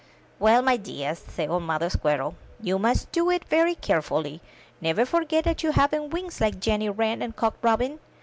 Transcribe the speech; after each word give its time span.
*' 0.23 0.25
"Well, 0.39 0.63
my 0.63 0.77
dears,'* 0.77 1.19
said 1.19 1.49
old 1.51 1.61
Mother 1.61 1.87
Squirrel, 1.87 2.33
'*you 2.59 2.79
must 2.79 3.11
do 3.11 3.29
it 3.29 3.45
very 3.45 3.75
carefully; 3.75 4.41
never 4.81 5.05
forget 5.05 5.43
that 5.43 5.61
you 5.61 5.73
haven't 5.73 6.09
wings 6.09 6.41
like 6.41 6.59
Jenny 6.59 6.89
Wren 6.89 7.21
and 7.21 7.35
Cock 7.35 7.53
Robin." 7.61 7.99